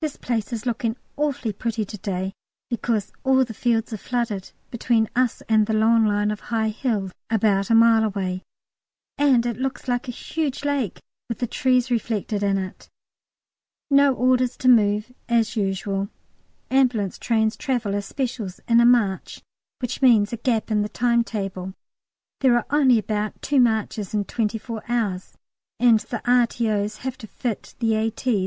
[0.00, 2.32] This place is looking awfully pretty to day,
[2.70, 7.12] because all the fields are flooded between us and the long line of high hills
[7.28, 8.42] about a mile away,
[9.18, 12.88] and it looks like a huge lake with the trees reflected in it.
[13.90, 16.08] No orders to move, as usual.
[16.70, 19.40] Ambulance trains travel as "specials" in a "marche,"
[19.80, 21.74] which means a gap in the timetable.
[22.40, 25.36] There are only about two marches in twenty four hours,
[25.78, 28.34] and the R.T.O.'s have to fit the A.T.'